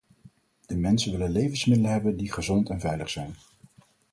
De 0.65 0.75
mensen 0.77 1.11
willen 1.11 1.31
levensmiddelen 1.31 1.91
hebben 1.91 2.17
die 2.17 2.31
gezond 2.31 2.69
en 2.69 2.79
veilig 2.79 3.09
zijn. 3.09 3.35